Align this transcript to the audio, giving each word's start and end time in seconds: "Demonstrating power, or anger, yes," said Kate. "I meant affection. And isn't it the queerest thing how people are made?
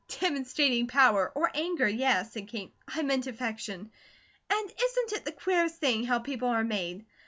"Demonstrating 0.19 0.87
power, 0.87 1.31
or 1.35 1.51
anger, 1.53 1.87
yes," 1.87 2.33
said 2.33 2.47
Kate. 2.47 2.73
"I 2.87 3.03
meant 3.03 3.27
affection. 3.27 3.91
And 4.51 4.71
isn't 4.83 5.13
it 5.19 5.25
the 5.25 5.31
queerest 5.31 5.75
thing 5.75 6.05
how 6.05 6.17
people 6.17 6.47
are 6.47 6.63
made? 6.63 7.05